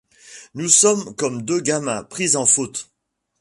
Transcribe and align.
Nous 0.55 0.67
sommes 0.67 1.15
comme 1.15 1.43
deux 1.43 1.59
gamins 1.59 2.03
prises 2.03 2.35
en 2.35 2.47
faute. 2.47 2.89